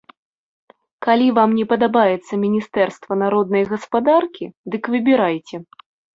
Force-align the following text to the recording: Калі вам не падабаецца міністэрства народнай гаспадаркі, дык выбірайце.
Калі 1.07 1.27
вам 1.37 1.49
не 1.57 1.65
падабаецца 1.73 2.33
міністэрства 2.47 3.13
народнай 3.25 3.63
гаспадаркі, 3.75 4.45
дык 4.75 4.83
выбірайце. 4.97 5.55